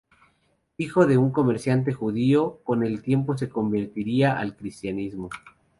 Hijo 0.77 1.05
de 1.05 1.19
un 1.19 1.29
comerciante 1.29 1.93
judío, 1.93 2.59
con 2.63 2.83
el 2.83 3.03
tiempo 3.03 3.37
se 3.37 3.49
convertiría 3.49 4.35
al 4.39 4.55
cristianismo. 4.55 5.29